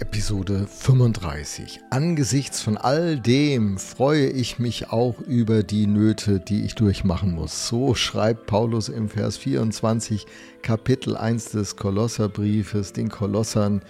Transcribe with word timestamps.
Episode 0.00 0.66
35. 0.66 1.80
Angesichts 1.90 2.62
von 2.62 2.78
all 2.78 3.18
dem 3.18 3.76
freue 3.76 4.28
ich 4.28 4.58
mich 4.58 4.90
auch 4.90 5.20
über 5.20 5.62
die 5.62 5.86
Nöte, 5.86 6.40
die 6.40 6.64
ich 6.64 6.74
durchmachen 6.74 7.34
muss. 7.34 7.68
So 7.68 7.94
schreibt 7.94 8.46
Paulus 8.46 8.88
im 8.88 9.10
Vers 9.10 9.36
24, 9.36 10.26
Kapitel 10.62 11.18
1 11.18 11.50
des 11.50 11.76
Kolosserbriefes, 11.76 12.94
den 12.94 13.10
Kolossern, 13.10 13.82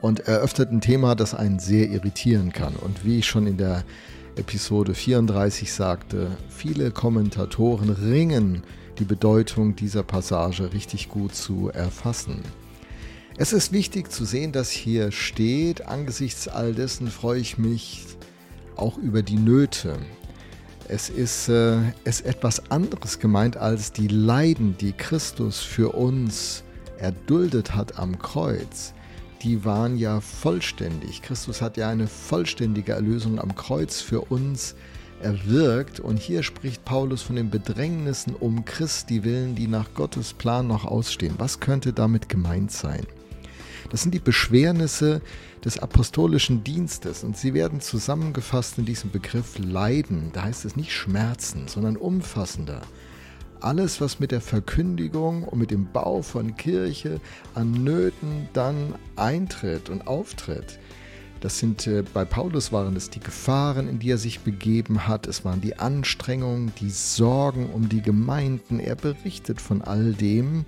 und 0.00 0.20
eröffnet 0.20 0.70
ein 0.70 0.80
Thema, 0.80 1.16
das 1.16 1.34
einen 1.34 1.58
sehr 1.58 1.88
irritieren 1.90 2.52
kann. 2.52 2.76
Und 2.76 3.04
wie 3.04 3.18
ich 3.18 3.26
schon 3.26 3.48
in 3.48 3.56
der 3.56 3.84
Episode 4.36 4.94
34 4.94 5.72
sagte, 5.72 6.36
viele 6.48 6.92
Kommentatoren 6.92 7.90
ringen, 7.90 8.62
die 9.00 9.04
Bedeutung 9.04 9.74
dieser 9.74 10.04
Passage 10.04 10.72
richtig 10.72 11.08
gut 11.08 11.34
zu 11.34 11.68
erfassen. 11.68 12.42
Es 13.38 13.54
ist 13.54 13.72
wichtig 13.72 14.12
zu 14.12 14.26
sehen, 14.26 14.52
dass 14.52 14.70
hier 14.70 15.10
steht, 15.10 15.86
angesichts 15.86 16.48
all 16.48 16.74
dessen 16.74 17.08
freue 17.08 17.40
ich 17.40 17.56
mich 17.56 18.04
auch 18.76 18.98
über 18.98 19.22
die 19.22 19.36
Nöte. 19.36 19.96
Es 20.88 21.08
ist, 21.08 21.48
äh, 21.48 21.78
ist 22.04 22.26
etwas 22.26 22.70
anderes 22.70 23.18
gemeint 23.18 23.56
als 23.56 23.92
die 23.92 24.08
Leiden, 24.08 24.76
die 24.78 24.92
Christus 24.92 25.60
für 25.60 25.94
uns 25.94 26.62
erduldet 26.98 27.74
hat 27.74 27.98
am 27.98 28.18
Kreuz. 28.18 28.92
Die 29.42 29.64
waren 29.64 29.96
ja 29.96 30.20
vollständig. 30.20 31.22
Christus 31.22 31.62
hat 31.62 31.78
ja 31.78 31.88
eine 31.88 32.08
vollständige 32.08 32.92
Erlösung 32.92 33.40
am 33.40 33.54
Kreuz 33.54 34.00
für 34.02 34.20
uns 34.20 34.74
erwirkt. 35.22 36.00
Und 36.00 36.18
hier 36.18 36.42
spricht 36.42 36.84
Paulus 36.84 37.22
von 37.22 37.36
den 37.36 37.48
Bedrängnissen 37.48 38.34
um 38.34 38.66
Christi 38.66 39.24
willen, 39.24 39.54
die 39.54 39.68
nach 39.68 39.94
Gottes 39.94 40.34
Plan 40.34 40.66
noch 40.66 40.84
ausstehen. 40.84 41.34
Was 41.38 41.60
könnte 41.60 41.94
damit 41.94 42.28
gemeint 42.28 42.70
sein? 42.70 43.06
Das 43.90 44.02
sind 44.02 44.14
die 44.14 44.20
Beschwernisse 44.20 45.20
des 45.64 45.78
apostolischen 45.78 46.64
Dienstes 46.64 47.24
und 47.24 47.36
sie 47.36 47.54
werden 47.54 47.80
zusammengefasst 47.80 48.78
in 48.78 48.84
diesem 48.84 49.10
Begriff 49.10 49.58
Leiden. 49.58 50.30
Da 50.32 50.44
heißt 50.44 50.64
es 50.64 50.76
nicht 50.76 50.92
Schmerzen, 50.92 51.68
sondern 51.68 51.96
umfassender. 51.96 52.82
Alles, 53.60 54.00
was 54.00 54.18
mit 54.18 54.32
der 54.32 54.40
Verkündigung 54.40 55.44
und 55.44 55.58
mit 55.58 55.70
dem 55.70 55.92
Bau 55.92 56.22
von 56.22 56.56
Kirche 56.56 57.20
an 57.54 57.70
Nöten 57.70 58.48
dann 58.52 58.96
eintritt 59.14 59.88
und 59.88 60.08
auftritt. 60.08 60.80
Das 61.42 61.58
sind 61.58 61.88
äh, 61.88 62.04
bei 62.14 62.24
Paulus 62.24 62.70
waren 62.70 62.94
es 62.94 63.10
die 63.10 63.18
Gefahren, 63.18 63.88
in 63.88 63.98
die 63.98 64.10
er 64.10 64.18
sich 64.18 64.40
begeben 64.40 65.08
hat. 65.08 65.26
Es 65.26 65.44
waren 65.44 65.60
die 65.60 65.76
Anstrengungen, 65.76 66.72
die 66.80 66.90
Sorgen 66.90 67.70
um 67.70 67.88
die 67.88 68.00
Gemeinden. 68.00 68.78
Er 68.78 68.94
berichtet 68.94 69.60
von 69.60 69.82
all 69.82 70.12
dem 70.12 70.64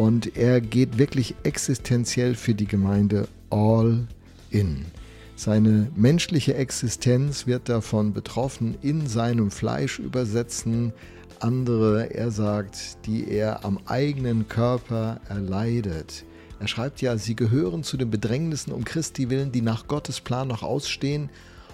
und 0.00 0.34
er 0.34 0.62
geht 0.62 0.96
wirklich 0.96 1.34
existenziell 1.42 2.34
für 2.34 2.54
die 2.54 2.64
Gemeinde 2.64 3.28
all 3.50 4.08
in. 4.48 4.86
Seine 5.36 5.90
menschliche 5.94 6.54
Existenz 6.54 7.46
wird 7.46 7.68
davon 7.68 8.14
betroffen, 8.14 8.78
in 8.80 9.06
seinem 9.06 9.50
Fleisch 9.50 9.98
übersetzen. 9.98 10.94
Andere, 11.40 12.14
er 12.14 12.30
sagt, 12.30 13.04
die 13.04 13.30
er 13.30 13.62
am 13.62 13.78
eigenen 13.84 14.48
Körper 14.48 15.20
erleidet. 15.28 16.24
Er 16.60 16.68
schreibt 16.68 17.02
ja, 17.02 17.18
sie 17.18 17.36
gehören 17.36 17.82
zu 17.82 17.98
den 17.98 18.08
Bedrängnissen 18.08 18.72
um 18.72 18.84
Christi 18.84 19.28
willen, 19.28 19.52
die 19.52 19.60
nach 19.60 19.86
Gottes 19.86 20.22
Plan 20.22 20.48
noch 20.48 20.62
ausstehen 20.62 21.28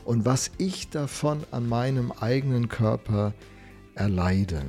und 0.04 0.24
was 0.24 0.50
ich 0.58 0.88
davon 0.88 1.44
an 1.52 1.68
meinem 1.68 2.10
eigenen 2.10 2.68
Körper 2.68 3.34
erleide. 3.94 4.62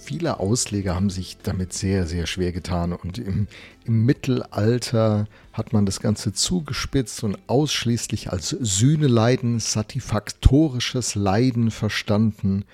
Viele 0.00 0.38
Ausleger 0.38 0.94
haben 0.94 1.10
sich 1.10 1.38
damit 1.42 1.72
sehr, 1.72 2.06
sehr 2.06 2.26
schwer 2.26 2.52
getan 2.52 2.92
und 2.92 3.18
im, 3.18 3.48
im, 3.84 4.06
Mittelalter 4.06 5.26
hat 5.52 5.72
man 5.72 5.86
das 5.86 6.00
Ganze 6.00 6.32
zugespitzt 6.32 7.24
und 7.24 7.36
ausschließlich 7.48 8.30
als 8.30 8.50
Sühneleiden, 8.50 9.58
satisfaktorisches 9.58 11.16
Leiden 11.16 11.70
verstanden 11.72 12.64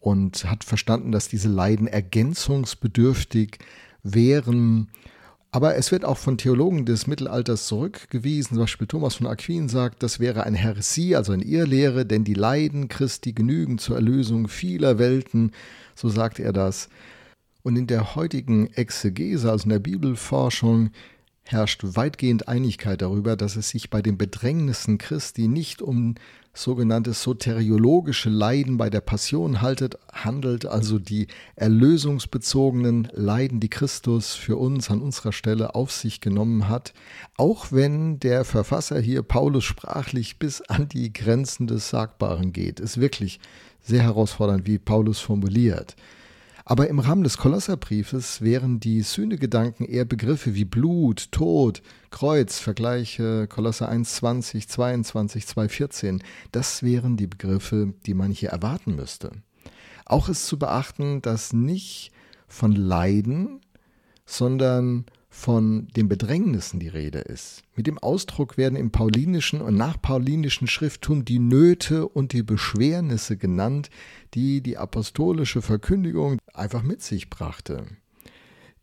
und 0.00 0.46
hat 0.46 0.64
verstanden, 0.64 1.12
dass 1.12 1.28
diese 1.28 1.48
Leiden 1.48 1.86
ergänzungsbedürftig 1.86 3.58
wären. 4.02 4.88
Aber 5.52 5.74
es 5.74 5.90
wird 5.90 6.04
auch 6.04 6.18
von 6.18 6.38
Theologen 6.38 6.86
des 6.86 7.08
Mittelalters 7.08 7.66
zurückgewiesen. 7.66 8.50
Zum 8.50 8.58
Beispiel 8.58 8.86
Thomas 8.86 9.16
von 9.16 9.26
Aquin 9.26 9.68
sagt, 9.68 10.02
das 10.02 10.20
wäre 10.20 10.44
eine 10.44 10.56
Heresie, 10.56 11.16
also 11.16 11.32
eine 11.32 11.42
Irrlehre, 11.42 12.06
denn 12.06 12.22
die 12.22 12.34
Leiden 12.34 12.86
Christi 12.86 13.32
genügen 13.32 13.78
zur 13.78 13.96
Erlösung 13.96 14.46
vieler 14.46 14.98
Welten 14.98 15.50
so 16.00 16.08
sagt 16.08 16.40
er 16.40 16.52
das. 16.52 16.88
Und 17.62 17.76
in 17.76 17.86
der 17.86 18.14
heutigen 18.14 18.72
Exegese, 18.72 19.50
also 19.50 19.64
in 19.64 19.70
der 19.70 19.80
Bibelforschung, 19.80 20.90
herrscht 21.42 21.82
weitgehend 21.82 22.48
Einigkeit 22.48 23.02
darüber, 23.02 23.36
dass 23.36 23.56
es 23.56 23.70
sich 23.70 23.90
bei 23.90 24.02
den 24.02 24.18
Bedrängnissen 24.18 24.98
Christi 24.98 25.48
nicht 25.48 25.82
um 25.82 26.14
sogenanntes 26.52 27.22
soteriologische 27.22 28.28
Leiden 28.28 28.76
bei 28.76 28.90
der 28.90 29.00
Passion 29.00 29.60
haltet, 29.60 29.96
handelt, 30.12 30.66
also 30.66 30.98
die 30.98 31.28
erlösungsbezogenen 31.56 33.08
Leiden, 33.12 33.60
die 33.60 33.70
Christus 33.70 34.34
für 34.34 34.56
uns 34.56 34.90
an 34.90 35.00
unserer 35.00 35.32
Stelle 35.32 35.74
auf 35.74 35.92
sich 35.92 36.20
genommen 36.20 36.68
hat, 36.68 36.92
auch 37.36 37.70
wenn 37.70 38.18
der 38.18 38.44
Verfasser 38.44 39.00
hier 39.00 39.22
Paulus 39.22 39.64
sprachlich 39.64 40.38
bis 40.38 40.60
an 40.62 40.88
die 40.88 41.12
Grenzen 41.12 41.66
des 41.66 41.90
Sagbaren 41.90 42.52
geht. 42.52 42.80
Ist 42.80 43.00
wirklich 43.00 43.40
sehr 43.80 44.02
herausfordernd, 44.02 44.66
wie 44.66 44.78
Paulus 44.78 45.20
formuliert. 45.20 45.96
Aber 46.70 46.86
im 46.86 47.00
Rahmen 47.00 47.24
des 47.24 47.36
Kolosserbriefes 47.36 48.42
wären 48.42 48.78
die 48.78 49.02
Sühnegedanken 49.02 49.84
eher 49.84 50.04
Begriffe 50.04 50.54
wie 50.54 50.64
Blut, 50.64 51.32
Tod, 51.32 51.82
Kreuz, 52.12 52.60
Vergleiche 52.60 53.48
Kolosser 53.48 53.88
1, 53.88 54.14
20, 54.14 54.68
22, 54.68 55.48
2, 55.48 55.68
14. 55.68 56.22
Das 56.52 56.84
wären 56.84 57.16
die 57.16 57.26
Begriffe, 57.26 57.94
die 58.06 58.14
man 58.14 58.30
hier 58.30 58.50
erwarten 58.50 58.94
müsste. 58.94 59.32
Auch 60.06 60.28
ist 60.28 60.46
zu 60.46 60.60
beachten, 60.60 61.20
dass 61.22 61.52
nicht 61.52 62.12
von 62.46 62.70
Leiden, 62.70 63.62
sondern 64.24 65.06
von 65.32 65.86
den 65.96 66.08
Bedrängnissen 66.08 66.80
die 66.80 66.88
Rede 66.88 67.20
ist. 67.20 67.62
Mit 67.76 67.86
dem 67.86 67.98
Ausdruck 67.98 68.58
werden 68.58 68.76
im 68.76 68.90
paulinischen 68.90 69.62
und 69.62 69.76
nachpaulinischen 69.76 70.66
Schrifttum 70.66 71.24
die 71.24 71.38
Nöte 71.38 72.06
und 72.08 72.32
die 72.32 72.42
Beschwernisse 72.42 73.36
genannt, 73.36 73.90
die 74.34 74.60
die 74.60 74.76
apostolische 74.76 75.62
Verkündigung 75.62 76.38
einfach 76.52 76.82
mit 76.82 77.00
sich 77.00 77.30
brachte. 77.30 77.86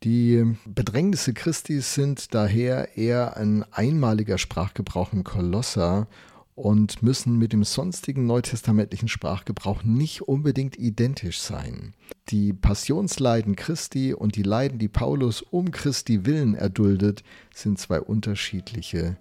Die 0.04 0.56
Bedrängnisse 0.66 1.34
Christi 1.34 1.82
sind 1.82 2.34
daher 2.34 2.98
eher 2.98 3.36
ein 3.36 3.66
einmaliger 3.74 4.38
Sprachgebrauch 4.38 5.12
im 5.12 5.24
Kolosser 5.24 6.08
und 6.58 7.04
müssen 7.04 7.38
mit 7.38 7.54
dem 7.54 7.64
sonstigen 7.64 8.26
neutestamentlichen 8.26 9.08
Sprachgebrauch 9.08 9.84
nicht 9.84 10.24
unbedingt 10.24 10.76
identisch 10.76 11.40
sein. 11.40 11.94
Die 12.30 12.52
Passionsleiden 12.52 13.56
Christi 13.56 14.16
und 14.16 14.36
die 14.36 14.44
Leiden, 14.44 14.80
die 14.80 14.88
Paulus 14.88 15.44
um 15.44 15.70
Christi 15.70 16.26
willen 16.26 16.56
erduldet, 16.56 17.24
sind 17.54 17.78
zwei 17.78 18.02
unterschiedliche 18.02 19.18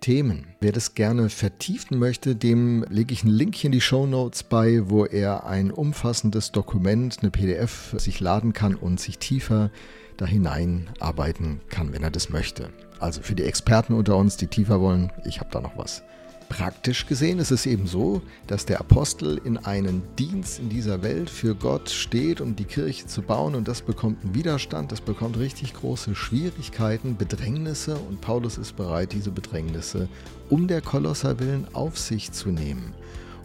Themen. 0.00 0.48
Wer 0.60 0.72
das 0.72 0.94
gerne 0.94 1.28
vertiefen 1.28 2.00
möchte, 2.00 2.34
dem 2.34 2.84
lege 2.90 3.14
ich 3.14 3.22
einen 3.22 3.32
Link 3.32 3.62
in 3.62 3.70
die 3.70 3.80
Show 3.80 4.04
Notes 4.06 4.42
bei, 4.42 4.90
wo 4.90 5.04
er 5.04 5.46
ein 5.46 5.70
umfassendes 5.70 6.50
Dokument, 6.50 7.18
eine 7.20 7.30
PDF 7.30 7.94
sich 7.96 8.18
laden 8.18 8.52
kann 8.52 8.74
und 8.74 8.98
sich 8.98 9.18
tiefer 9.18 9.70
da 10.16 10.26
hineinarbeiten 10.26 11.60
kann, 11.68 11.92
wenn 11.92 12.02
er 12.02 12.10
das 12.10 12.28
möchte. 12.28 12.70
Also 12.98 13.22
für 13.22 13.36
die 13.36 13.44
Experten 13.44 13.94
unter 13.94 14.16
uns, 14.16 14.36
die 14.36 14.48
tiefer 14.48 14.80
wollen, 14.80 15.12
ich 15.24 15.38
habe 15.38 15.50
da 15.52 15.60
noch 15.60 15.76
was. 15.76 16.02
Praktisch 16.52 17.06
gesehen 17.06 17.38
ist 17.38 17.50
es 17.50 17.64
eben 17.64 17.86
so, 17.86 18.20
dass 18.46 18.66
der 18.66 18.78
Apostel 18.78 19.40
in 19.42 19.56
einen 19.56 20.02
Dienst 20.18 20.58
in 20.58 20.68
dieser 20.68 21.02
Welt 21.02 21.30
für 21.30 21.54
Gott 21.54 21.88
steht, 21.88 22.42
um 22.42 22.54
die 22.54 22.66
Kirche 22.66 23.06
zu 23.06 23.22
bauen 23.22 23.54
und 23.54 23.68
das 23.68 23.80
bekommt 23.80 24.22
einen 24.22 24.34
Widerstand, 24.34 24.92
das 24.92 25.00
bekommt 25.00 25.38
richtig 25.38 25.72
große 25.72 26.14
Schwierigkeiten, 26.14 27.16
Bedrängnisse 27.16 27.96
und 27.96 28.20
Paulus 28.20 28.58
ist 28.58 28.76
bereit, 28.76 29.14
diese 29.14 29.30
Bedrängnisse 29.30 30.10
um 30.50 30.68
der 30.68 30.82
Kolosser 30.82 31.40
willen 31.40 31.66
auf 31.72 31.98
sich 31.98 32.32
zu 32.32 32.50
nehmen. 32.50 32.92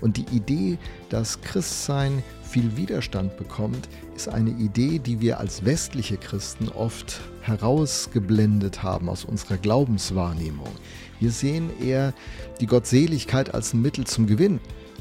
Und 0.02 0.18
die 0.18 0.36
Idee, 0.36 0.78
dass 1.08 1.40
Christsein 1.40 2.24
viel 2.48 2.78
Widerstand 2.78 3.38
bekommt, 3.38 3.88
ist 4.16 4.30
eine 4.30 4.50
Idee, 4.50 5.00
die 5.00 5.22
wir 5.22 5.40
als 5.40 5.66
westliche 5.66 6.18
Christen 6.18 6.70
oft 6.70 7.22
herausgeblendet 7.42 8.82
haben 8.82 9.10
aus 9.10 9.26
unserer 9.26 9.58
Glaubenswahrnehmung. 9.58 10.72
Wir 11.20 11.32
sehen 11.32 11.70
eher 11.82 12.14
die 12.60 12.66
Gottseligkeit 12.66 13.54
als 13.54 13.74
ein 13.74 13.82
Mittel 13.82 14.06
zum 14.06 14.28
Gewinn. 14.28 14.60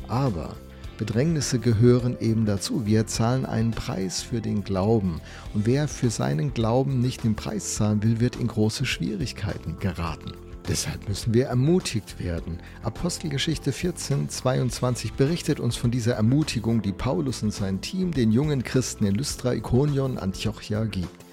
Aber 0.09 0.57
Bedrängnisse 0.99 1.59
gehören 1.59 2.17
eben 2.21 2.47
dazu. 2.47 2.87
Wir 2.87 3.07
zahlen 3.07 3.45
einen 3.45 3.73
Preis 3.73 4.23
für 4.23 4.41
den 4.41 4.65
Glauben. 4.65 5.21
Und 5.55 5.67
wer 5.67 5.89
für 5.89 6.11
seinen 6.11 6.55
Glauben 6.55 7.01
nicht 7.01 7.25
den 7.25 7.37
Preis 7.37 7.75
zahlen 7.75 8.03
will, 8.03 8.21
wird 8.21 8.37
in 8.37 8.47
große 8.47 8.87
Schwierigkeiten 8.87 9.79
geraten. 9.79 10.33
Deshalb 10.69 11.09
müssen 11.09 11.33
wir 11.33 11.47
ermutigt 11.47 12.19
werden. 12.19 12.59
Apostelgeschichte 12.83 13.71
14, 13.71 14.29
22 14.29 15.13
berichtet 15.13 15.61
uns 15.61 15.77
von 15.77 15.93
dieser 15.93 16.15
Ermutigung, 16.15 16.83
die 16.83 16.93
Paulus 16.93 17.45
und 17.45 17.53
sein 17.53 17.81
Team 17.81 18.11
den 18.13 18.33
jungen 18.33 18.65
Christen 18.65 19.07
in 19.07 19.15
Lystra, 19.15 19.55
Ikonion, 19.55 20.19
Antiochia 20.19 20.85
gibt. 20.85 21.25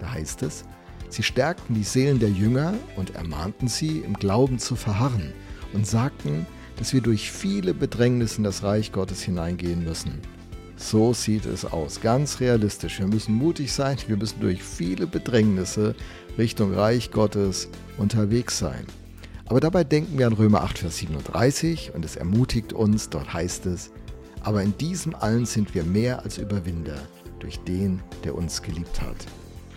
Da 0.00 0.10
heißt 0.10 0.42
es, 0.42 0.64
Sie 1.10 1.24
stärkten 1.24 1.74
die 1.74 1.82
Seelen 1.82 2.20
der 2.20 2.30
Jünger 2.30 2.72
und 2.96 3.16
ermahnten 3.16 3.66
sie, 3.66 3.98
im 3.98 4.14
Glauben 4.14 4.60
zu 4.60 4.76
verharren 4.76 5.32
und 5.72 5.86
sagten, 5.86 6.46
dass 6.76 6.92
wir 6.92 7.00
durch 7.00 7.32
viele 7.32 7.74
Bedrängnisse 7.74 8.38
in 8.38 8.44
das 8.44 8.62
Reich 8.62 8.92
Gottes 8.92 9.20
hineingehen 9.20 9.82
müssen. 9.84 10.20
So 10.82 11.12
sieht 11.12 11.44
es 11.44 11.66
aus, 11.66 12.00
ganz 12.00 12.40
realistisch. 12.40 12.98
Wir 12.98 13.06
müssen 13.06 13.34
mutig 13.34 13.70
sein, 13.70 13.98
wir 14.06 14.16
müssen 14.16 14.40
durch 14.40 14.62
viele 14.62 15.06
Bedrängnisse 15.06 15.94
Richtung 16.38 16.72
Reich 16.72 17.10
Gottes 17.10 17.68
unterwegs 17.98 18.58
sein. 18.58 18.86
Aber 19.44 19.60
dabei 19.60 19.84
denken 19.84 20.18
wir 20.18 20.26
an 20.26 20.32
Römer 20.32 20.62
8, 20.62 20.78
Vers 20.78 20.96
37 20.96 21.92
und 21.94 22.04
es 22.04 22.16
ermutigt 22.16 22.72
uns, 22.72 23.10
dort 23.10 23.32
heißt 23.32 23.66
es, 23.66 23.90
aber 24.40 24.62
in 24.62 24.76
diesem 24.78 25.14
allen 25.14 25.44
sind 25.44 25.74
wir 25.74 25.84
mehr 25.84 26.24
als 26.24 26.38
Überwinder 26.38 26.96
durch 27.40 27.58
den, 27.60 28.00
der 28.24 28.34
uns 28.34 28.62
geliebt 28.62 29.02
hat. 29.02 29.16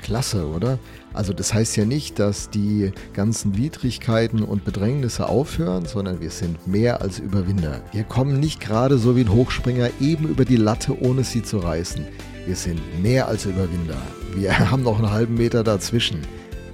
Klasse, 0.04 0.48
oder? 0.48 0.78
Also 1.14 1.34
das 1.34 1.54
heißt 1.54 1.76
ja 1.78 1.86
nicht, 1.86 2.20
dass 2.20 2.50
die 2.50 2.92
ganzen 3.14 3.58
Widrigkeiten 3.58 4.44
und 4.44 4.66
Bedrängnisse 4.66 5.28
aufhören, 5.28 5.86
sondern 5.86 6.22
wir 6.22 6.30
sind 6.30 6.68
mehr 6.68 7.02
als 7.02 7.20
Überwinder. 7.20 7.82
Wir 7.92 8.04
kommen 8.04 8.40
nicht 8.40 8.60
gerade 8.60 8.98
so 9.00 9.16
wie 9.16 9.22
ein 9.22 9.32
Hochspringer 9.32 9.90
eben 10.00 10.28
über 10.28 10.46
die 10.46 10.58
Latte, 10.58 11.02
ohne 11.02 11.24
sie 11.24 11.42
zu 11.42 11.58
reißen. 11.58 12.06
Wir 12.46 12.56
sind 12.56 12.80
mehr 13.02 13.28
als 13.28 13.46
Überwinder. 13.46 13.98
Wir 14.36 14.58
haben 14.72 14.84
noch 14.84 15.00
einen 15.00 15.12
halben 15.12 15.36
Meter 15.36 15.64
dazwischen. 15.64 16.22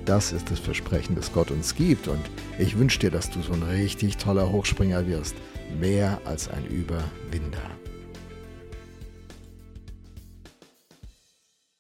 Das 0.06 0.32
ist 0.32 0.50
das 0.50 0.60
Versprechen, 0.60 1.16
das 1.16 1.32
Gott 1.32 1.52
uns 1.52 1.76
gibt. 1.76 2.08
Und 2.08 2.22
ich 2.58 2.78
wünsche 2.80 3.00
dir, 3.00 3.12
dass 3.12 3.30
du 3.30 3.42
so 3.42 3.54
ein 3.54 3.64
richtig 3.64 4.18
toller 4.18 4.52
Hochspringer 4.52 5.06
wirst. 5.08 5.36
Mehr 5.80 6.20
als 6.26 6.50
ein 6.50 6.66
Überwinder. 6.66 7.62